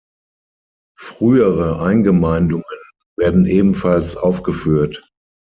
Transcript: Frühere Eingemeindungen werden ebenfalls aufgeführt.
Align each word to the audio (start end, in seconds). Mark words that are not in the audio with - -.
Frühere 0.97 1.79
Eingemeindungen 1.85 2.63
werden 3.19 3.45
ebenfalls 3.45 4.17
aufgeführt. 4.17 5.07